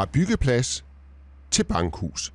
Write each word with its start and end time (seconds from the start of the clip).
fra 0.00 0.08
byggeplads 0.12 0.84
til 1.50 1.64
bankhus. 1.64 2.32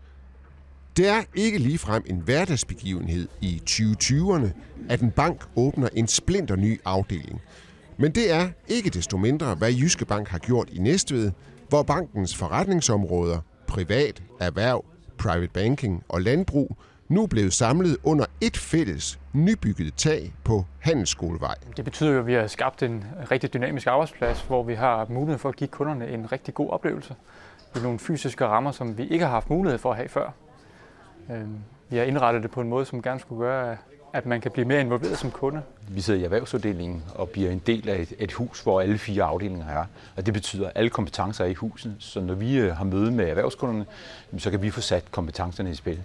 Det 0.98 1.08
er 1.08 1.24
ikke 1.36 1.58
ligefrem 1.58 2.04
en 2.06 2.20
hverdagsbegivenhed 2.20 3.28
i 3.42 3.62
2020'erne, 3.70 4.48
at 4.90 5.02
en 5.02 5.12
bank 5.12 5.46
åbner 5.56 5.90
en 5.94 6.08
splinter 6.08 6.56
ny 6.56 6.82
afdeling. 6.86 7.42
Men 7.98 8.12
det 8.12 8.32
er 8.32 8.50
ikke 8.68 8.90
desto 8.90 9.18
mindre, 9.18 9.56
hvad 9.56 9.74
Jyske 9.74 10.06
Bank 10.06 10.28
har 10.28 10.40
gjort 10.40 10.70
i 10.70 10.80
Næstved, 10.80 11.32
hvor 11.70 11.84
bankens 11.84 12.36
forretningsområder, 12.36 13.40
privat, 13.68 14.24
erhverv, 14.40 14.86
private 15.18 15.54
banking 15.54 16.04
og 16.10 16.22
landbrug 16.22 16.78
nu 17.08 17.28
blevet 17.28 17.54
samlet 17.54 17.98
under 18.04 18.26
et 18.42 18.58
fælles 18.58 19.20
nybygget 19.34 19.94
tag 19.96 20.34
på 20.44 20.66
Handelsskolevej. 20.80 21.56
Det 21.78 21.86
betyder 21.86 22.12
jo, 22.12 22.20
at 22.20 22.28
vi 22.28 22.34
har 22.34 22.48
skabt 22.48 22.84
en 22.84 23.04
rigtig 23.32 23.54
dynamisk 23.54 23.88
arbejdsplads, 23.88 24.42
hvor 24.42 24.64
vi 24.64 24.74
har 24.74 25.06
mulighed 25.10 25.40
for 25.40 25.50
at 25.50 25.56
give 25.56 25.68
kunderne 25.68 26.08
en 26.08 26.32
rigtig 26.32 26.54
god 26.54 26.70
oplevelse 26.70 27.16
i 27.76 27.80
nogle 27.80 28.00
fysiske 28.00 28.46
rammer, 28.46 28.72
som 28.72 28.98
vi 28.98 29.08
ikke 29.08 29.26
har 29.26 29.32
haft 29.32 29.50
mulighed 29.50 29.80
for 29.80 29.92
at 29.92 29.98
have 29.98 30.10
før. 30.10 30.32
Øhm, 31.32 31.58
Vi 31.90 31.98
har 31.98 32.04
indrettet 32.04 32.44
det 32.44 32.52
på 32.52 32.62
en 32.62 32.70
måde, 32.70 32.86
som 32.86 33.02
gerne 33.02 33.20
skulle 33.20 33.42
gøre, 33.46 33.78
at 34.14 34.26
man 34.26 34.42
kan 34.42 34.52
blive 34.52 34.68
mere 34.68 34.82
involveret 34.82 35.18
som 35.18 35.32
kunde. 35.32 35.62
Vi 35.90 36.02
sidder 36.02 36.20
i 36.20 36.24
erhvervsafdelingen 36.24 37.04
og 37.16 37.30
bliver 37.30 37.52
en 37.52 37.62
del 37.68 37.90
af 37.90 38.02
et, 38.02 38.14
et 38.20 38.32
hus, 38.34 38.62
hvor 38.62 38.82
alle 38.82 38.98
fire 38.98 39.24
afdelinger 39.24 39.68
er. 39.68 39.86
Og 40.16 40.26
det 40.26 40.34
betyder, 40.34 40.68
at 40.68 40.72
alle 40.76 40.90
kompetencer 40.90 41.44
er 41.44 41.50
i 41.50 41.54
huset. 41.54 41.96
Så 42.00 42.22
når 42.22 42.34
vi 42.34 42.58
øh, 42.58 42.76
har 42.76 42.84
møde 42.86 43.12
med 43.12 43.30
erhvervskunderne, 43.30 43.86
så 44.38 44.52
kan 44.52 44.62
vi 44.62 44.70
få 44.72 44.82
sat 44.82 45.12
kompetencerne 45.12 45.72
i 45.72 45.76
spil. 45.76 46.00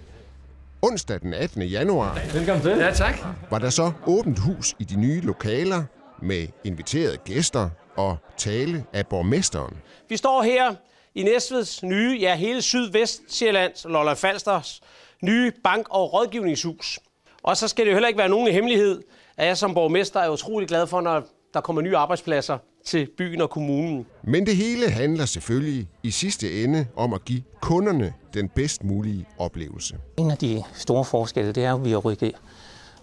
Onsdag 0.83 1.19
den 1.21 1.33
18. 1.33 1.61
januar 1.61 2.19
Velkommen 2.33 2.61
til. 2.63 2.71
Ja, 2.71 2.91
tak. 2.93 3.19
var 3.49 3.59
der 3.59 3.69
så 3.69 3.91
åbent 4.07 4.39
hus 4.39 4.75
i 4.79 4.83
de 4.83 4.99
nye 4.99 5.21
lokaler 5.21 5.83
med 6.21 6.47
inviterede 6.63 7.17
gæster 7.17 7.69
og 7.97 8.17
tale 8.37 8.85
af 8.93 9.07
borgmesteren. 9.07 9.77
Vi 10.09 10.17
står 10.17 10.41
her 10.43 10.75
i 11.15 11.23
Næstveds 11.23 11.83
nye, 11.83 12.17
ja 12.21 12.35
hele 12.35 12.61
Sydvestsjællands 12.61 13.85
og 13.85 13.91
Lolland 13.91 14.17
Falsters 14.17 14.81
nye 15.23 15.51
bank- 15.63 15.87
og 15.89 16.13
rådgivningshus. 16.13 16.99
Og 17.43 17.57
så 17.57 17.67
skal 17.67 17.85
det 17.85 17.91
jo 17.91 17.95
heller 17.95 18.07
ikke 18.07 18.19
være 18.19 18.29
nogen 18.29 18.53
hemmelighed, 18.53 19.01
at 19.37 19.47
jeg 19.47 19.57
som 19.57 19.73
borgmester 19.73 20.19
er 20.19 20.29
utrolig 20.29 20.67
glad 20.67 20.87
for, 20.87 21.01
når 21.01 21.23
der 21.53 21.61
kommer 21.61 21.81
nye 21.81 21.97
arbejdspladser 21.97 22.57
til 22.85 23.09
byen 23.17 23.41
og 23.41 23.49
kommunen. 23.49 24.05
Men 24.23 24.45
det 24.45 24.55
hele 24.55 24.89
handler 24.89 25.25
selvfølgelig 25.25 25.87
i 26.03 26.11
sidste 26.11 26.63
ende 26.63 26.85
om 26.95 27.13
at 27.13 27.25
give 27.25 27.43
kunderne 27.61 28.13
den 28.33 28.49
bedst 28.49 28.83
mulige 28.83 29.25
oplevelse. 29.37 29.95
En 30.17 30.31
af 30.31 30.37
de 30.37 30.63
store 30.73 31.05
forskelle, 31.05 31.51
det 31.51 31.65
er, 31.65 31.75
at 31.75 31.85
vi 31.85 31.91
har 31.91 31.97
rykket 31.97 32.33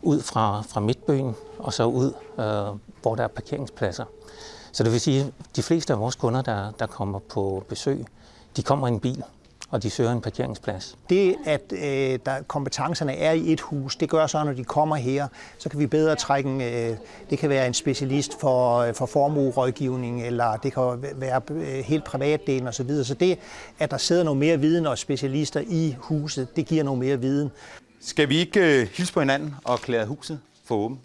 ud 0.03 0.21
fra, 0.21 0.63
fra 0.63 0.81
midtbyen 0.81 1.35
og 1.59 1.73
så 1.73 1.85
ud, 1.85 2.13
øh, 2.39 2.79
hvor 3.03 3.15
der 3.15 3.25
er 3.25 3.29
parkeringspladser. 3.29 4.05
Så 4.73 4.85
det 4.85 4.93
vil 4.93 5.01
sige, 5.01 5.21
at 5.21 5.33
de 5.57 5.63
fleste 5.63 5.93
af 5.93 6.01
vores 6.01 6.15
kunder, 6.15 6.43
der, 6.43 6.71
der 6.79 6.87
kommer 6.87 7.19
på 7.19 7.65
besøg, 7.69 8.05
de 8.57 8.63
kommer 8.63 8.87
i 8.87 8.91
en 8.91 9.01
bil, 9.01 9.23
og 9.71 9.83
de 9.83 9.91
søger 9.91 10.13
en 10.13 10.21
parkeringsplads. 10.21 10.99
Det, 11.11 11.37
at 11.45 11.73
øh, 11.73 12.19
der, 12.27 12.43
kompetencerne 12.47 13.17
er 13.17 13.33
i 13.33 13.53
et 13.53 13.61
hus, 13.61 13.97
det 13.97 14.11
gør 14.11 14.27
så, 14.27 14.45
når 14.45 14.53
de 14.53 14.65
kommer 14.65 14.97
her, 14.97 15.29
så 15.59 15.69
kan 15.69 15.81
vi 15.81 15.87
bedre 15.87 16.17
trække 16.17 16.51
en, 16.51 16.61
øh, 16.61 16.97
det 17.31 17.39
kan 17.39 17.51
være 17.51 17.67
en 17.67 17.75
specialist 17.75 18.41
for, 18.41 18.79
øh, 18.79 18.95
for 18.95 19.07
formuerådgivning, 19.07 20.27
eller 20.27 20.57
det 20.57 20.73
kan 20.73 20.83
være 21.15 21.41
øh, 21.51 21.85
helt 21.85 22.05
privatdelen 22.05 22.69
osv. 22.69 22.89
Så, 22.89 23.05
så 23.05 23.15
det, 23.15 23.39
at 23.79 23.91
der 23.91 23.97
sidder 23.97 24.23
noget 24.23 24.39
mere 24.39 24.61
viden 24.61 24.87
og 24.87 24.99
specialister 24.99 25.61
i 25.67 25.97
huset, 25.99 26.57
det 26.57 26.67
giver 26.67 26.85
noget 26.85 27.01
mere 27.01 27.21
viden. 27.21 27.51
Skal 28.01 28.29
vi 28.29 28.37
ikke 28.37 28.81
øh, 28.81 28.89
hilse 28.93 29.13
på 29.13 29.21
hinanden 29.21 29.55
og 29.65 29.79
klæde 29.79 30.07
huset 30.07 30.41
for 30.65 30.75
åben? 30.75 31.01